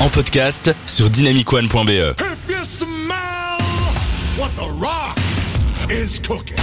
en 0.00 0.08
podcast 0.08 0.74
sur 0.86 1.10
cooking. 6.26 6.56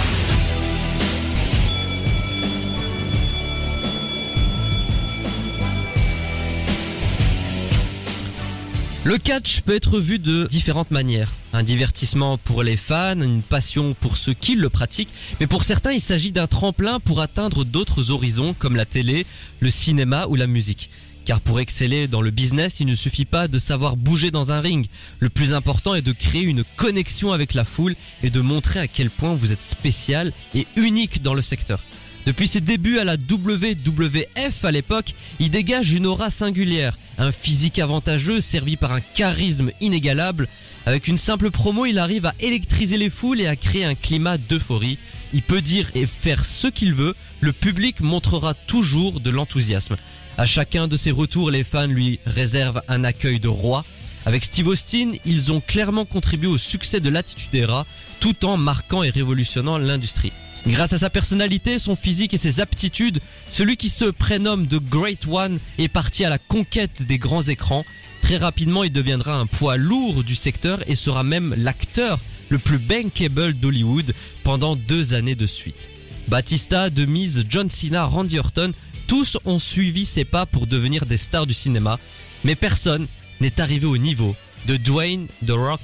Le 9.04 9.16
catch 9.18 9.60
peut 9.60 9.76
être 9.76 10.00
vu 10.00 10.18
de 10.18 10.48
différentes 10.48 10.90
manières. 10.90 11.30
Un 11.52 11.62
divertissement 11.62 12.38
pour 12.38 12.64
les 12.64 12.76
fans, 12.76 13.20
une 13.20 13.42
passion 13.42 13.94
pour 14.00 14.16
ceux 14.16 14.34
qui 14.34 14.56
le 14.56 14.68
pratiquent, 14.68 15.14
mais 15.38 15.46
pour 15.46 15.62
certains 15.62 15.92
il 15.92 16.00
s'agit 16.00 16.32
d'un 16.32 16.48
tremplin 16.48 16.98
pour 16.98 17.20
atteindre 17.20 17.64
d'autres 17.64 18.10
horizons 18.10 18.52
comme 18.58 18.74
la 18.74 18.84
télé, 18.84 19.26
le 19.60 19.70
cinéma 19.70 20.26
ou 20.26 20.34
la 20.34 20.48
musique. 20.48 20.90
Car 21.28 21.42
pour 21.42 21.60
exceller 21.60 22.08
dans 22.08 22.22
le 22.22 22.30
business, 22.30 22.80
il 22.80 22.86
ne 22.86 22.94
suffit 22.94 23.26
pas 23.26 23.48
de 23.48 23.58
savoir 23.58 23.98
bouger 23.98 24.30
dans 24.30 24.50
un 24.50 24.60
ring. 24.60 24.86
Le 25.18 25.28
plus 25.28 25.52
important 25.52 25.94
est 25.94 26.00
de 26.00 26.12
créer 26.12 26.40
une 26.40 26.64
connexion 26.78 27.32
avec 27.32 27.52
la 27.52 27.66
foule 27.66 27.96
et 28.22 28.30
de 28.30 28.40
montrer 28.40 28.80
à 28.80 28.88
quel 28.88 29.10
point 29.10 29.34
vous 29.34 29.52
êtes 29.52 29.62
spécial 29.62 30.32
et 30.54 30.66
unique 30.76 31.20
dans 31.20 31.34
le 31.34 31.42
secteur. 31.42 31.84
Depuis 32.24 32.48
ses 32.48 32.62
débuts 32.62 32.98
à 32.98 33.04
la 33.04 33.16
WWF 33.16 34.64
à 34.64 34.70
l'époque, 34.70 35.12
il 35.38 35.50
dégage 35.50 35.92
une 35.92 36.06
aura 36.06 36.30
singulière, 36.30 36.96
un 37.18 37.30
physique 37.30 37.78
avantageux 37.78 38.40
servi 38.40 38.78
par 38.78 38.92
un 38.92 39.02
charisme 39.02 39.70
inégalable. 39.82 40.48
Avec 40.86 41.08
une 41.08 41.18
simple 41.18 41.50
promo, 41.50 41.84
il 41.84 41.98
arrive 41.98 42.24
à 42.24 42.32
électriser 42.40 42.96
les 42.96 43.10
foules 43.10 43.42
et 43.42 43.48
à 43.48 43.56
créer 43.56 43.84
un 43.84 43.94
climat 43.94 44.38
d'euphorie. 44.38 44.96
Il 45.34 45.42
peut 45.42 45.60
dire 45.60 45.90
et 45.94 46.06
faire 46.06 46.42
ce 46.42 46.68
qu'il 46.68 46.94
veut, 46.94 47.14
le 47.40 47.52
public 47.52 48.00
montrera 48.00 48.54
toujours 48.54 49.20
de 49.20 49.28
l'enthousiasme. 49.28 49.96
À 50.38 50.46
chacun 50.46 50.86
de 50.86 50.96
ses 50.96 51.10
retours, 51.10 51.50
les 51.50 51.64
fans 51.64 51.88
lui 51.88 52.20
réservent 52.24 52.80
un 52.86 53.02
accueil 53.02 53.40
de 53.40 53.48
roi. 53.48 53.84
Avec 54.24 54.44
Steve 54.44 54.68
Austin, 54.68 55.14
ils 55.24 55.50
ont 55.50 55.60
clairement 55.60 56.04
contribué 56.04 56.46
au 56.46 56.58
succès 56.58 57.00
de 57.00 57.08
l'Attitude 57.08 57.52
Era, 57.56 57.84
tout 58.20 58.44
en 58.44 58.56
marquant 58.56 59.02
et 59.02 59.10
révolutionnant 59.10 59.78
l'industrie. 59.78 60.30
Grâce 60.64 60.92
à 60.92 60.98
sa 60.98 61.10
personnalité, 61.10 61.80
son 61.80 61.96
physique 61.96 62.34
et 62.34 62.38
ses 62.38 62.60
aptitudes, 62.60 63.18
celui 63.50 63.76
qui 63.76 63.88
se 63.88 64.04
prénomme 64.04 64.68
The 64.68 64.80
Great 64.80 65.26
One 65.26 65.58
est 65.76 65.88
parti 65.88 66.24
à 66.24 66.28
la 66.28 66.38
conquête 66.38 67.02
des 67.02 67.18
grands 67.18 67.42
écrans. 67.42 67.84
Très 68.22 68.36
rapidement, 68.36 68.84
il 68.84 68.92
deviendra 68.92 69.40
un 69.40 69.46
poids 69.46 69.76
lourd 69.76 70.22
du 70.22 70.36
secteur 70.36 70.78
et 70.88 70.94
sera 70.94 71.24
même 71.24 71.52
l'acteur 71.58 72.20
le 72.48 72.60
plus 72.60 72.78
bankable 72.78 73.54
d'Hollywood 73.54 74.14
pendant 74.44 74.76
deux 74.76 75.14
années 75.14 75.34
de 75.34 75.48
suite. 75.48 75.90
Batista, 76.28 76.90
Demise, 76.90 77.46
John 77.48 77.70
Cena, 77.70 78.04
Randy 78.04 78.38
Orton, 78.38 78.72
tous 79.08 79.38
ont 79.46 79.58
suivi 79.58 80.06
ses 80.06 80.24
pas 80.24 80.46
pour 80.46 80.68
devenir 80.68 81.06
des 81.06 81.16
stars 81.16 81.46
du 81.46 81.54
cinéma, 81.54 81.98
mais 82.44 82.54
personne 82.54 83.08
n'est 83.40 83.60
arrivé 83.60 83.86
au 83.86 83.96
niveau 83.96 84.36
de 84.68 84.76
Dwayne 84.76 85.26
The 85.44 85.52
Rock 85.52 85.80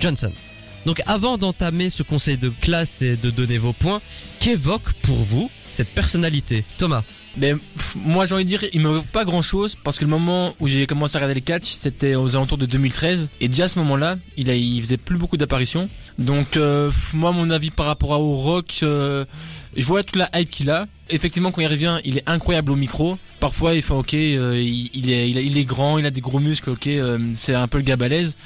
Johnson. 0.00 0.32
Donc 0.84 1.00
avant 1.06 1.38
d'entamer 1.38 1.88
ce 1.88 2.02
conseil 2.02 2.36
de 2.36 2.50
classe 2.50 3.00
et 3.00 3.16
de 3.16 3.30
donner 3.30 3.56
vos 3.56 3.72
points, 3.72 4.02
qu'évoque 4.40 4.92
pour 5.02 5.16
vous 5.16 5.50
cette 5.70 5.88
personnalité? 5.88 6.64
Thomas 6.76 7.04
Mais 7.36 7.54
pff, 7.54 7.96
moi 7.96 8.26
j'ai 8.26 8.34
envie 8.34 8.44
de 8.44 8.48
dire, 8.48 8.64
il 8.72 8.80
me 8.80 9.00
pas 9.00 9.24
grand 9.24 9.42
chose 9.42 9.76
parce 9.82 9.98
que 9.98 10.04
le 10.04 10.10
moment 10.10 10.54
où 10.60 10.68
j'ai 10.68 10.86
commencé 10.86 11.16
à 11.16 11.18
regarder 11.18 11.34
les 11.34 11.40
catch, 11.40 11.64
c'était 11.64 12.14
aux 12.14 12.36
alentours 12.36 12.58
de 12.58 12.66
2013 12.66 13.28
et 13.40 13.48
déjà 13.48 13.64
à 13.64 13.68
ce 13.68 13.78
moment-là, 13.80 14.16
il, 14.36 14.50
a, 14.50 14.54
il 14.54 14.80
faisait 14.80 14.96
plus 14.96 15.18
beaucoup 15.18 15.36
d'apparitions. 15.36 15.88
Donc 16.18 16.56
euh, 16.56 16.90
moi 17.12 17.32
mon 17.32 17.50
avis 17.50 17.70
par 17.70 17.86
rapport 17.86 18.10
au 18.20 18.34
rock, 18.34 18.76
euh, 18.84 19.24
je 19.76 19.84
vois 19.84 20.04
toute 20.04 20.16
la 20.16 20.30
hype 20.34 20.48
qu'il 20.48 20.70
a. 20.70 20.86
Effectivement 21.10 21.50
quand 21.50 21.60
il 21.60 21.66
revient, 21.66 21.98
il 22.04 22.18
est 22.18 22.28
incroyable 22.30 22.70
au 22.70 22.76
micro. 22.76 23.18
Parfois 23.40 23.74
il 23.74 23.82
fait 23.82 23.94
ok, 23.94 24.14
euh, 24.14 24.60
il, 24.62 24.90
il 24.94 25.10
est, 25.10 25.28
il, 25.28 25.58
est- 25.58 25.64
grand, 25.64 25.98
il 25.98 26.06
a 26.06 26.10
des 26.12 26.20
gros 26.20 26.38
muscles, 26.38 26.70
ok, 26.70 26.86
euh, 26.86 27.18
c'est 27.34 27.54
un 27.54 27.66
peu 27.66 27.78
le 27.78 27.84
gars 27.84 27.96
balèze. 27.96 28.36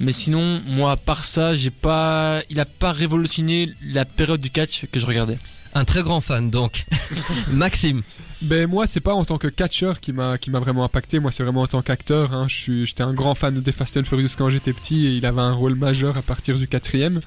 Mais 0.00 0.12
sinon, 0.12 0.62
moi, 0.64 0.92
à 0.92 0.96
part 0.96 1.24
ça, 1.24 1.54
j'ai 1.54 1.70
pas, 1.72 2.40
il 2.50 2.60
a 2.60 2.64
pas 2.64 2.92
révolutionné 2.92 3.72
la 3.82 4.04
période 4.04 4.40
du 4.40 4.48
catch 4.48 4.84
que 4.92 5.00
je 5.00 5.06
regardais. 5.06 5.38
Un 5.74 5.84
très 5.84 6.02
grand 6.02 6.20
fan 6.20 6.50
donc. 6.50 6.86
Maxime. 7.52 8.02
Ben 8.40 8.68
moi 8.68 8.86
c'est 8.86 9.00
pas 9.00 9.14
en 9.14 9.24
tant 9.24 9.36
que 9.36 9.48
catcheur 9.48 10.00
qui 10.00 10.12
m'a 10.12 10.38
qui 10.38 10.50
m'a 10.50 10.60
vraiment 10.60 10.84
impacté, 10.84 11.18
moi 11.18 11.32
c'est 11.32 11.42
vraiment 11.42 11.62
en 11.62 11.66
tant 11.66 11.82
qu'acteur. 11.82 12.32
Hein. 12.32 12.46
Je 12.48 12.54
suis 12.54 12.86
j'étais 12.86 13.02
un 13.02 13.12
grand 13.12 13.34
fan 13.34 13.54
de 13.54 13.72
Fast 13.72 13.96
and 13.96 14.04
Furious 14.04 14.30
quand 14.36 14.48
j'étais 14.48 14.72
petit 14.72 15.06
et 15.06 15.10
il 15.10 15.26
avait 15.26 15.40
un 15.40 15.52
rôle 15.52 15.74
majeur 15.74 16.16
à 16.16 16.22
partir 16.22 16.56
du 16.56 16.68
quatrième. 16.68 17.20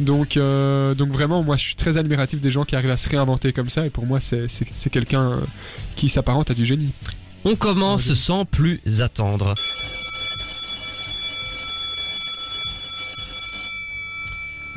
Donc 0.00 0.36
euh, 0.36 0.94
donc 0.94 1.10
vraiment 1.10 1.42
moi 1.42 1.56
je 1.56 1.64
suis 1.64 1.76
très 1.76 1.96
admiratif 1.96 2.40
des 2.40 2.50
gens 2.50 2.64
qui 2.64 2.76
arrivent 2.76 2.90
à 2.90 2.98
se 2.98 3.08
réinventer 3.08 3.52
comme 3.52 3.70
ça 3.70 3.86
et 3.86 3.90
pour 3.90 4.06
moi 4.06 4.20
c'est 4.20 4.48
c'est 4.48 4.66
c'est 4.72 4.90
quelqu'un 4.90 5.30
euh, 5.32 5.40
qui 5.96 6.08
s'apparente 6.08 6.50
à 6.50 6.54
du 6.54 6.64
génie. 6.64 6.92
On 7.44 7.56
commence 7.56 8.12
sans 8.12 8.44
plus 8.44 8.82
attendre. 9.00 9.54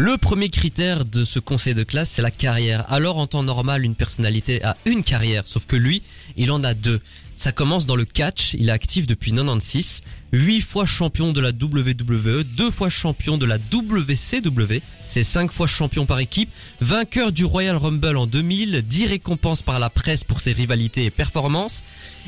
Le 0.05 0.17
premier 0.17 0.49
critère 0.49 1.05
de 1.05 1.23
ce 1.23 1.39
conseil 1.39 1.75
de 1.75 1.83
classe, 1.83 2.09
c'est 2.09 2.21
la 2.21 2.29
carrière. 2.29 2.83
Alors, 2.91 3.17
en 3.19 3.25
temps 3.25 3.41
normal, 3.41 3.85
une 3.85 3.95
personnalité 3.95 4.61
a 4.61 4.75
une 4.83 5.01
carrière, 5.01 5.43
sauf 5.45 5.65
que 5.65 5.77
lui, 5.77 6.01
il 6.35 6.51
en 6.51 6.61
a 6.65 6.73
deux. 6.73 6.99
Ça 7.35 7.53
commence 7.53 7.85
dans 7.85 7.95
le 7.95 8.03
catch, 8.03 8.53
il 8.53 8.67
est 8.67 8.73
actif 8.73 9.07
depuis 9.07 9.31
96, 9.31 10.01
8 10.33 10.59
fois 10.59 10.85
champion 10.85 11.31
de 11.31 11.39
la 11.39 11.51
WWE, 11.51 12.43
2 12.43 12.69
fois 12.69 12.89
champion 12.89 13.37
de 13.37 13.45
la 13.45 13.57
WCW, 13.57 14.81
c'est 15.03 15.23
5 15.23 15.53
fois 15.53 15.67
champion 15.67 16.05
par 16.05 16.19
équipe, 16.19 16.49
vainqueur 16.81 17.31
du 17.31 17.45
Royal 17.45 17.77
Rumble 17.77 18.17
en 18.17 18.27
2000, 18.27 18.81
10 18.85 19.05
récompenses 19.05 19.61
par 19.61 19.79
la 19.79 19.89
presse 19.89 20.25
pour 20.25 20.41
ses 20.41 20.51
rivalités 20.51 21.05
et 21.05 21.11
performances, 21.11 21.85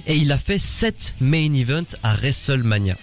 et 0.07 0.15
il 0.15 0.31
a 0.31 0.37
fait 0.37 0.59
7 0.59 1.15
main 1.19 1.53
events 1.53 1.97
à 2.03 2.15
WrestleMania. 2.15 2.95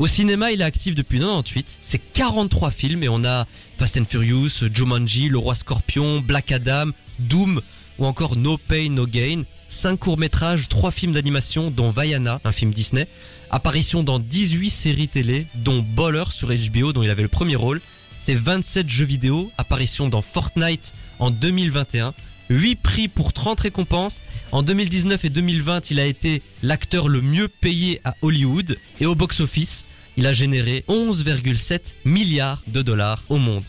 Au 0.00 0.06
cinéma, 0.06 0.50
il 0.50 0.62
est 0.62 0.64
actif 0.64 0.94
depuis 0.94 1.18
98, 1.18 1.78
c'est 1.82 1.98
43 1.98 2.70
films 2.70 3.02
et 3.02 3.10
on 3.10 3.22
a 3.22 3.46
Fast 3.76 3.98
and 3.98 4.06
Furious, 4.08 4.66
Jumanji, 4.72 5.28
Le 5.28 5.36
Roi 5.36 5.54
Scorpion, 5.54 6.20
Black 6.20 6.52
Adam, 6.52 6.86
Doom 7.18 7.60
ou 7.98 8.06
encore 8.06 8.34
No 8.34 8.56
Pain 8.56 8.88
No 8.92 9.06
Gain. 9.06 9.42
5 9.68 9.98
courts-métrages, 9.98 10.70
3 10.70 10.90
films 10.90 11.12
d'animation 11.12 11.70
dont 11.70 11.90
Vaiana, 11.90 12.40
un 12.44 12.52
film 12.52 12.72
Disney. 12.72 13.08
Apparition 13.50 14.02
dans 14.02 14.18
18 14.18 14.70
séries 14.70 15.08
télé 15.08 15.46
dont 15.54 15.82
Baller 15.82 16.30
sur 16.30 16.48
HBO 16.48 16.94
dont 16.94 17.02
il 17.02 17.10
avait 17.10 17.20
le 17.20 17.28
premier 17.28 17.56
rôle. 17.56 17.82
C'est 18.20 18.34
27 18.34 18.88
jeux 18.88 19.04
vidéo, 19.04 19.52
apparition 19.58 20.08
dans 20.08 20.22
Fortnite 20.22 20.94
en 21.18 21.30
2021. 21.30 22.14
8 22.50 22.76
prix 22.76 23.08
pour 23.08 23.32
30 23.32 23.60
récompenses. 23.60 24.20
En 24.52 24.62
2019 24.62 25.24
et 25.24 25.30
2020, 25.30 25.90
il 25.90 26.00
a 26.00 26.04
été 26.04 26.42
l'acteur 26.62 27.08
le 27.08 27.22
mieux 27.22 27.48
payé 27.48 28.00
à 28.04 28.14
Hollywood. 28.20 28.76
Et 29.00 29.06
au 29.06 29.14
box-office, 29.14 29.84
il 30.16 30.26
a 30.26 30.32
généré 30.32 30.84
11,7 30.88 31.94
milliards 32.04 32.62
de 32.66 32.82
dollars 32.82 33.22
au 33.28 33.38
monde. 33.38 33.64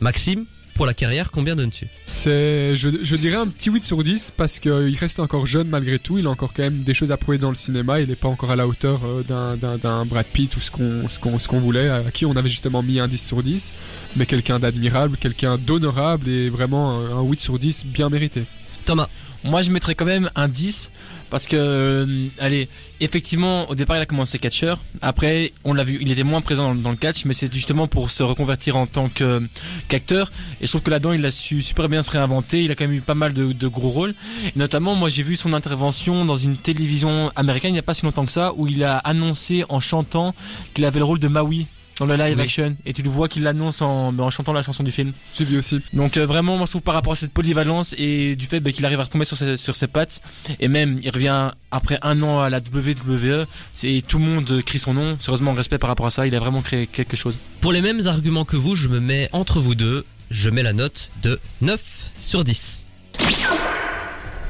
Maxime, 0.00 0.46
pour 0.76 0.86
la 0.86 0.94
carrière, 0.94 1.30
combien 1.30 1.56
donnes-tu 1.56 1.86
C'est 2.06 2.76
je, 2.76 3.16
dirais 3.16 3.36
un 3.36 3.46
petit 3.46 3.70
8 3.70 3.84
sur 3.84 4.02
10 4.02 4.32
parce 4.36 4.58
qu'il 4.58 4.96
reste 5.00 5.18
encore 5.20 5.46
jeune 5.46 5.68
malgré 5.68 5.98
tout, 5.98 6.18
il 6.18 6.26
a 6.26 6.30
encore 6.30 6.52
quand 6.52 6.62
même 6.62 6.82
des 6.82 6.94
choses 6.94 7.10
à 7.12 7.16
prouver 7.16 7.38
dans 7.38 7.48
le 7.48 7.54
cinéma, 7.54 8.00
il 8.00 8.08
n'est 8.08 8.14
pas 8.16 8.28
encore 8.28 8.50
à 8.50 8.56
la 8.56 8.66
hauteur 8.68 9.00
euh, 9.04 9.22
d'un- 9.22 10.04
Brad 10.04 10.26
Pitt 10.26 10.54
ou 10.56 10.60
ce 10.60 10.70
qu'on 10.70 11.08
ce 11.08 11.48
qu'on 11.48 11.58
voulait, 11.58 11.88
à 11.88 12.02
qui 12.12 12.26
on 12.26 12.36
avait 12.36 12.50
justement 12.50 12.82
mis 12.82 13.00
un 13.00 13.08
10 13.08 13.26
sur 13.26 13.42
10, 13.42 13.72
mais 14.16 14.26
quelqu'un 14.26 14.58
d'admirable, 14.58 15.16
quelqu'un 15.16 15.56
d'honorable 15.58 16.28
et 16.28 16.50
vraiment 16.50 16.98
un 17.00 17.16
un 17.18 17.22
8 17.22 17.40
sur 17.40 17.58
10 17.58 17.86
bien 17.86 18.10
mérité. 18.10 18.42
Thomas, 18.86 19.08
Moi, 19.42 19.62
je 19.62 19.70
mettrais 19.70 19.96
quand 19.96 20.04
même 20.04 20.30
un 20.36 20.46
10 20.46 20.92
parce 21.28 21.46
que, 21.46 21.56
euh, 21.56 22.28
allez, 22.38 22.68
effectivement, 23.00 23.68
au 23.68 23.74
départ, 23.74 23.96
il 23.96 24.00
a 24.00 24.06
commencé 24.06 24.38
catcheur. 24.38 24.78
Après, 25.02 25.52
on 25.64 25.74
l'a 25.74 25.82
vu, 25.82 25.98
il 26.00 26.12
était 26.12 26.22
moins 26.22 26.40
présent 26.40 26.72
dans, 26.72 26.90
le 26.90 26.96
catch, 26.96 27.24
mais 27.24 27.34
c'est 27.34 27.52
justement 27.52 27.88
pour 27.88 28.12
se 28.12 28.22
reconvertir 28.22 28.76
en 28.76 28.86
tant 28.86 29.08
que 29.08 29.42
qu'acteur. 29.88 30.30
Et 30.60 30.66
je 30.66 30.70
trouve 30.70 30.82
que 30.82 30.90
là-dedans, 30.90 31.12
il 31.12 31.26
a 31.26 31.32
su 31.32 31.62
super 31.62 31.88
bien 31.88 32.04
se 32.04 32.12
réinventer. 32.12 32.62
Il 32.62 32.70
a 32.70 32.76
quand 32.76 32.84
même 32.84 32.94
eu 32.96 33.00
pas 33.00 33.16
mal 33.16 33.32
de, 33.32 33.52
de 33.52 33.68
gros 33.68 33.88
rôles. 33.88 34.14
Et 34.44 34.52
notamment, 34.56 34.94
moi, 34.94 35.08
j'ai 35.08 35.24
vu 35.24 35.34
son 35.34 35.52
intervention 35.52 36.24
dans 36.24 36.36
une 36.36 36.56
télévision 36.56 37.32
américaine 37.34 37.70
il 37.70 37.74
n'y 37.74 37.80
a 37.80 37.82
pas 37.82 37.94
si 37.94 38.04
longtemps 38.04 38.24
que 38.24 38.32
ça, 38.32 38.52
où 38.56 38.68
il 38.68 38.84
a 38.84 38.98
annoncé 38.98 39.64
en 39.68 39.80
chantant 39.80 40.32
qu'il 40.74 40.84
avait 40.84 41.00
le 41.00 41.04
rôle 41.04 41.18
de 41.18 41.28
Maui 41.28 41.66
dans 41.98 42.06
le 42.06 42.16
live 42.16 42.36
Oui. 42.36 42.42
action. 42.44 42.76
Et 42.84 42.92
tu 42.92 43.02
le 43.02 43.08
vois 43.10 43.28
qu'il 43.28 43.42
l'annonce 43.42 43.80
en, 43.82 44.18
en 44.18 44.30
chantant 44.30 44.52
la 44.52 44.62
chanson 44.62 44.82
du 44.82 44.90
film. 44.90 45.12
J'ai 45.38 45.44
vu 45.44 45.58
aussi. 45.58 45.80
Donc 45.92 46.16
euh, 46.16 46.26
vraiment, 46.26 46.56
moi 46.56 46.66
je 46.66 46.70
trouve 46.72 46.82
par 46.82 46.94
rapport 46.94 47.12
à 47.14 47.16
cette 47.16 47.32
polyvalence 47.32 47.94
et 47.98 48.36
du 48.36 48.46
fait 48.46 48.60
bah, 48.60 48.72
qu'il 48.72 48.84
arrive 48.84 49.00
à 49.00 49.04
retomber 49.04 49.24
sur 49.24 49.36
ses, 49.36 49.56
sur 49.56 49.76
ses 49.76 49.86
pattes, 49.86 50.20
et 50.60 50.68
même 50.68 51.00
il 51.02 51.10
revient 51.10 51.50
après 51.70 51.98
un 52.02 52.20
an 52.22 52.40
à 52.40 52.50
la 52.50 52.58
WWE, 52.58 53.46
c'est 53.74 54.02
tout 54.06 54.18
le 54.18 54.24
monde 54.24 54.62
crie 54.64 54.78
son 54.78 54.94
nom. 54.94 55.16
Sérieusement, 55.20 55.52
respect 55.54 55.78
par 55.78 55.88
rapport 55.88 56.06
à 56.06 56.10
ça, 56.10 56.26
il 56.26 56.34
a 56.34 56.38
vraiment 56.40 56.62
créé 56.62 56.86
quelque 56.86 57.16
chose. 57.16 57.38
pour 57.60 57.72
les 57.72 57.80
mêmes 57.80 58.06
arguments 58.06 58.44
que 58.44 58.56
vous, 58.56 58.74
je 58.74 58.88
me 58.88 59.00
mets 59.00 59.28
entre 59.32 59.60
vous 59.60 59.74
deux. 59.74 60.04
Je 60.30 60.50
mets 60.50 60.64
la 60.64 60.72
note 60.72 61.10
de 61.22 61.38
9 61.60 61.80
sur 62.20 62.42
10. 62.42 62.84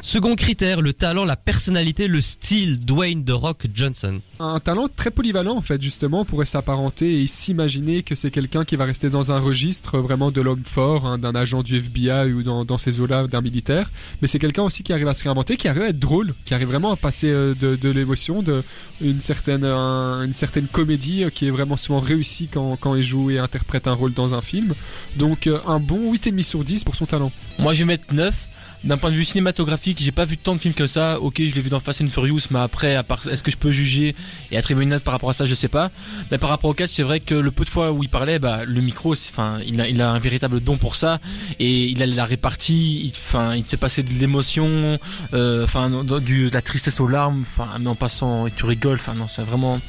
Second 0.08 0.36
critère, 0.36 0.82
le 0.82 0.92
talent, 0.92 1.24
la 1.24 1.34
personnalité, 1.34 2.06
le 2.06 2.20
style 2.20 2.78
Dwayne 2.78 3.24
The 3.24 3.32
Rock 3.32 3.66
Johnson. 3.74 4.20
Un 4.38 4.60
talent 4.60 4.86
très 4.94 5.10
polyvalent 5.10 5.56
en 5.56 5.60
fait 5.62 5.82
justement 5.82 6.20
on 6.20 6.24
pourrait 6.24 6.44
s'apparenter 6.46 7.20
et 7.22 7.26
s'imaginer 7.26 8.04
que 8.04 8.14
c'est 8.14 8.30
quelqu'un 8.30 8.64
qui 8.64 8.76
va 8.76 8.84
rester 8.84 9.10
dans 9.10 9.32
un 9.32 9.40
registre 9.40 9.98
vraiment 9.98 10.30
de 10.30 10.40
l'homme 10.40 10.62
fort, 10.64 11.06
hein, 11.06 11.18
d'un 11.18 11.34
agent 11.34 11.64
du 11.64 11.78
FBI 11.78 12.32
ou 12.32 12.44
dans, 12.44 12.64
dans 12.64 12.78
ces 12.78 13.00
eaux-là 13.00 13.26
d'un 13.26 13.40
militaire. 13.40 13.90
Mais 14.22 14.28
c'est 14.28 14.38
quelqu'un 14.38 14.62
aussi 14.62 14.84
qui 14.84 14.92
arrive 14.92 15.08
à 15.08 15.14
se 15.14 15.24
réinventer, 15.24 15.56
qui 15.56 15.66
arrive 15.66 15.82
à 15.82 15.88
être 15.88 15.98
drôle, 15.98 16.34
qui 16.44 16.54
arrive 16.54 16.68
vraiment 16.68 16.92
à 16.92 16.96
passer 16.96 17.26
euh, 17.28 17.56
de, 17.58 17.74
de 17.74 17.90
l'émotion, 17.90 18.44
de 18.44 18.62
une 19.00 19.18
certaine 19.18 19.64
un- 19.64 20.22
une 20.22 20.32
certaine 20.32 20.68
comédie 20.68 21.24
euh, 21.24 21.30
qui 21.30 21.48
est 21.48 21.50
vraiment 21.50 21.76
souvent 21.76 21.98
réussie 21.98 22.46
quand, 22.46 22.76
quand 22.76 22.94
il 22.94 23.02
joue 23.02 23.30
et 23.32 23.40
interprète 23.40 23.88
un 23.88 23.92
rôle 23.94 24.12
dans 24.12 24.34
un 24.34 24.40
film. 24.40 24.72
Donc 25.16 25.48
euh, 25.48 25.58
un 25.66 25.80
bon 25.80 26.12
8,5 26.14 26.42
sur 26.42 26.62
10 26.62 26.84
pour 26.84 26.94
son 26.94 27.06
talent. 27.06 27.32
Moi, 27.58 27.72
je 27.74 27.80
vais 27.80 27.86
mettre 27.86 28.14
9. 28.14 28.46
D'un 28.84 28.96
point 28.98 29.10
de 29.10 29.16
vue 29.16 29.24
cinématographique, 29.24 29.98
j'ai 30.00 30.12
pas 30.12 30.24
vu 30.24 30.38
tant 30.38 30.54
de 30.54 30.60
films 30.60 30.74
que 30.74 30.86
ça. 30.86 31.18
Ok, 31.20 31.36
je 31.38 31.54
l'ai 31.54 31.60
vu 31.60 31.70
dans 31.70 31.80
Fast 31.80 32.02
and 32.02 32.08
Furious, 32.08 32.42
mais 32.50 32.60
après, 32.60 32.92
est-ce 33.30 33.42
que 33.42 33.50
je 33.50 33.56
peux 33.56 33.70
juger 33.72 34.14
et 34.52 34.56
attribuer 34.56 34.84
une 34.84 34.90
note 34.90 35.02
par 35.02 35.12
rapport 35.12 35.30
à 35.30 35.32
ça, 35.32 35.44
je 35.44 35.54
sais 35.56 35.66
pas. 35.68 35.90
Mais 36.30 36.38
par 36.38 36.50
rapport 36.50 36.70
au 36.70 36.74
catch, 36.74 36.90
c'est 36.92 37.02
vrai 37.02 37.18
que 37.18 37.34
le 37.34 37.50
peu 37.50 37.64
de 37.64 37.70
fois 37.70 37.90
où 37.90 38.02
il 38.04 38.08
parlait, 38.08 38.38
bah, 38.38 38.64
le 38.64 38.80
micro, 38.80 39.12
enfin, 39.12 39.58
il 39.66 39.80
a, 39.80 39.88
il 39.88 40.00
a 40.00 40.10
un 40.12 40.18
véritable 40.20 40.60
don 40.60 40.76
pour 40.76 40.94
ça 40.94 41.20
et 41.58 41.86
il 41.86 42.00
a 42.02 42.06
la 42.06 42.24
répartie. 42.24 43.00
il- 43.06 43.12
Enfin, 43.26 43.56
il 43.56 43.64
te 43.64 43.76
fait 43.88 44.02
de 44.04 44.12
l'émotion, 44.14 44.98
euh, 45.34 45.64
enfin, 45.64 45.90
du, 46.20 46.48
de 46.48 46.54
la 46.54 46.62
tristesse 46.62 47.00
aux 47.00 47.08
larmes, 47.08 47.40
enfin, 47.40 47.68
mais 47.80 47.88
en 47.88 47.94
passant, 47.96 48.46
et 48.46 48.52
tu 48.52 48.64
rigoles. 48.66 48.96
Enfin, 49.00 49.14
non, 49.14 49.26
c'est 49.26 49.42
vraiment 49.42 49.80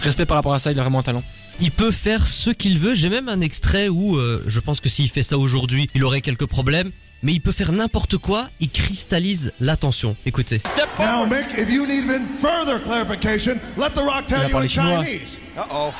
respect 0.00 0.24
par 0.24 0.36
rapport 0.36 0.54
à 0.54 0.58
ça. 0.58 0.72
Il 0.72 0.78
a 0.78 0.82
vraiment 0.82 1.00
un 1.00 1.02
talent. 1.02 1.22
Il 1.60 1.70
peut 1.72 1.90
faire 1.90 2.26
ce 2.26 2.50
qu'il 2.50 2.78
veut. 2.78 2.94
J'ai 2.94 3.08
même 3.10 3.28
un 3.28 3.40
extrait 3.42 3.88
où 3.88 4.16
euh, 4.16 4.42
je 4.46 4.60
pense 4.60 4.80
que 4.80 4.88
s'il 4.88 5.10
fait 5.10 5.22
ça 5.22 5.36
aujourd'hui, 5.36 5.90
il 5.94 6.04
aurait 6.04 6.20
quelques 6.22 6.46
problèmes. 6.46 6.90
Mais 7.22 7.32
il 7.32 7.40
peut 7.40 7.52
faire 7.52 7.72
n'importe 7.72 8.18
quoi, 8.18 8.48
il 8.60 8.70
cristallise 8.70 9.52
l'attention. 9.60 10.16
Écoutez. 10.26 10.60
Now, 10.98 11.26
Mick, 11.26 11.46
if 11.58 11.70
you 11.70 11.86
need 11.86 12.04
even 12.04 12.26
further 12.38 12.78
clarification, 12.82 13.58
let 13.76 13.90
The 13.94 14.00
Rock 14.00 14.26
tell 14.26 14.40
Il 14.48 14.54
a 14.54 14.60
you 14.60 14.64
in. 14.64 14.68
Chinese. 14.68 15.38
Uh-oh. 15.56 15.92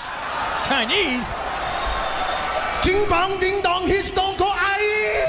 Chinese? 0.68 1.30
Ding 2.84 3.08
bang 3.08 3.38
ding 3.40 3.62
dong, 3.62 3.86
he's 3.86 4.06
stone 4.06 4.36
cold. 4.36 4.52
Aye! 4.54 5.26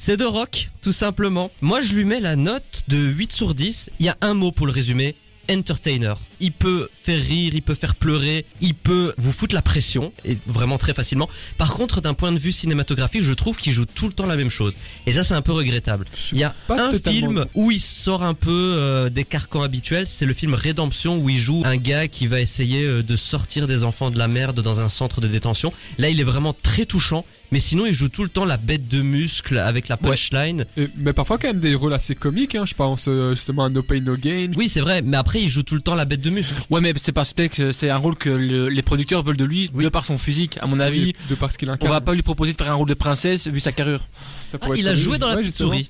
C'est 0.00 0.16
de 0.18 0.24
rock, 0.26 0.70
tout 0.82 0.92
simplement. 0.92 1.50
Moi, 1.62 1.80
je 1.80 1.94
lui 1.94 2.04
mets 2.04 2.20
la 2.20 2.36
note 2.36 2.82
de 2.88 2.98
8 2.98 3.32
sur 3.32 3.54
10. 3.54 3.88
Il 4.00 4.06
y 4.06 4.10
a 4.10 4.16
un 4.20 4.34
mot 4.34 4.52
pour 4.52 4.66
le 4.66 4.72
résumer. 4.72 5.14
Entertainer. 5.50 6.14
Il 6.40 6.52
peut 6.52 6.88
faire 7.02 7.20
rire, 7.20 7.52
il 7.54 7.62
peut 7.62 7.74
faire 7.74 7.94
pleurer, 7.94 8.44
il 8.60 8.74
peut 8.74 9.14
vous 9.18 9.32
foutre 9.32 9.54
la 9.54 9.62
pression, 9.62 10.12
et 10.24 10.36
vraiment 10.46 10.78
très 10.78 10.94
facilement. 10.94 11.28
Par 11.58 11.74
contre, 11.74 12.00
d'un 12.00 12.14
point 12.14 12.32
de 12.32 12.38
vue 12.38 12.52
cinématographique, 12.52 13.22
je 13.22 13.32
trouve 13.32 13.56
qu'il 13.58 13.72
joue 13.72 13.86
tout 13.86 14.06
le 14.06 14.12
temps 14.12 14.26
la 14.26 14.36
même 14.36 14.50
chose. 14.50 14.76
Et 15.06 15.12
ça, 15.12 15.24
c'est 15.24 15.34
un 15.34 15.42
peu 15.42 15.52
regrettable. 15.52 16.06
Il 16.32 16.38
y 16.38 16.44
a 16.44 16.54
un 16.68 16.90
totalement 16.90 17.10
film 17.10 17.46
où 17.54 17.70
il 17.70 17.80
sort 17.80 18.22
un 18.22 18.34
peu 18.34 18.50
euh, 18.50 19.10
des 19.10 19.24
carcans 19.24 19.62
habituels, 19.62 20.06
c'est 20.06 20.26
le 20.26 20.34
film 20.34 20.54
Rédemption 20.54 21.18
où 21.18 21.28
il 21.28 21.38
joue 21.38 21.62
un 21.64 21.76
gars 21.76 22.08
qui 22.08 22.26
va 22.26 22.40
essayer 22.40 22.84
euh, 22.84 23.02
de 23.02 23.16
sortir 23.16 23.66
des 23.66 23.84
enfants 23.84 24.10
de 24.10 24.18
la 24.18 24.28
merde 24.28 24.60
dans 24.60 24.80
un 24.80 24.88
centre 24.88 25.20
de 25.20 25.28
détention. 25.28 25.72
Là, 25.98 26.08
il 26.08 26.20
est 26.20 26.24
vraiment 26.24 26.54
très 26.54 26.86
touchant, 26.86 27.24
mais 27.54 27.60
sinon, 27.60 27.86
il 27.86 27.94
joue 27.94 28.08
tout 28.08 28.24
le 28.24 28.28
temps 28.28 28.44
la 28.44 28.56
bête 28.56 28.88
de 28.88 29.00
muscle 29.00 29.58
avec 29.58 29.86
la 29.86 29.96
punchline. 29.96 30.66
Et- 30.76 30.88
mais 30.98 31.12
parfois 31.12 31.38
quand 31.38 31.46
même 31.46 31.60
des 31.60 31.76
rôles 31.76 31.94
assez 31.94 32.16
comiques. 32.16 32.56
Hein, 32.56 32.64
je 32.66 32.74
pense 32.74 33.04
euh, 33.06 33.30
justement 33.36 33.62
à 33.64 33.68
No 33.68 33.84
Pain 33.84 34.00
No 34.00 34.16
Gain. 34.16 34.48
Oui, 34.56 34.68
c'est 34.68 34.80
vrai, 34.80 35.02
mais 35.02 35.16
après, 35.16 35.40
il 35.40 35.48
joue 35.48 35.62
tout 35.62 35.76
le 35.76 35.80
temps 35.80 35.94
la 35.94 36.04
bête 36.04 36.20
de 36.20 36.30
muscle. 36.30 36.52
Ouais, 36.70 36.80
mais 36.80 36.92
c'est 37.00 37.12
parce 37.12 37.32
que 37.32 37.70
c'est 37.70 37.90
un 37.90 37.96
rôle 37.96 38.16
que 38.16 38.28
le- 38.28 38.68
les 38.68 38.82
producteurs 38.82 39.22
veulent 39.22 39.36
de 39.36 39.44
lui, 39.44 39.70
de 39.72 39.88
par 39.88 40.04
son 40.04 40.18
physique. 40.18 40.58
À 40.62 40.66
mon 40.66 40.80
avis, 40.80 41.04
Oui, 41.04 41.12
de 41.30 41.36
parce 41.36 41.56
qu'il 41.56 41.70
on 41.70 41.74
incarne. 41.74 41.92
va 41.92 42.00
pas 42.00 42.12
lui 42.14 42.22
proposer 42.22 42.50
de 42.50 42.56
faire 42.56 42.70
un 42.72 42.74
rôle 42.74 42.88
de 42.88 42.94
princesse 42.94 43.46
vu 43.46 43.60
sa 43.60 43.70
carrure. 43.70 44.00
Ça 44.44 44.58
Ah, 44.60 44.66
il 44.76 44.88
a 44.88 44.94
joué 44.96 45.18
dans 45.18 45.28
la 45.28 45.36
Ouais, 45.36 45.42
petite 45.42 45.56
souris. 45.56 45.88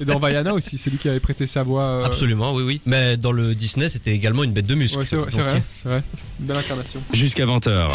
Et 0.00 0.04
dans 0.06 0.18
Vaiana 0.18 0.54
aussi, 0.54 0.78
c'est 0.78 0.88
lui 0.90 0.98
qui 0.98 1.08
avait 1.08 1.20
prêté 1.20 1.46
sa 1.46 1.62
voix. 1.62 1.84
euh, 1.84 2.04
Absolument, 2.04 2.54
oui, 2.54 2.62
oui. 2.62 2.80
Mais 2.86 3.16
dans 3.18 3.32
le 3.32 3.54
Disney, 3.54 3.88
c'était 3.90 4.12
également 4.14 4.44
une 4.44 4.52
bête 4.52 4.66
de 4.66 4.74
muscle. 4.74 4.98
Ouais, 4.98 5.06
c'est 5.06 5.16
vrai, 5.16 5.26
c'est 5.30 5.38
Donc, 5.38 5.48
vrai, 5.48 5.62
c'est 5.70 5.88
vrai. 5.88 6.02
Une 6.40 6.46
belle 6.46 6.56
incarnation. 6.56 7.02
Jusqu'à 7.12 7.44
20h. 7.46 7.90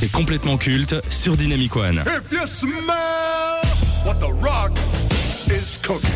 C'est 0.00 0.12
complètement 0.12 0.56
culte 0.58 0.94
sur 1.10 1.36
Dynamic 1.36 1.74
One. 1.74 2.04
If 2.06 2.30
you 2.30 2.46
smell 2.46 2.76
what 4.06 4.14
The 4.20 4.30
Rock 4.40 4.78
is 5.48 5.76
cooking. 5.82 6.08